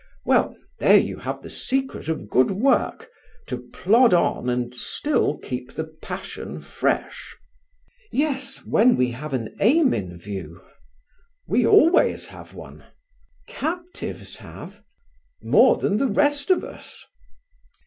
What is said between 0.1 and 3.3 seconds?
"Well, there you have the secret of good work: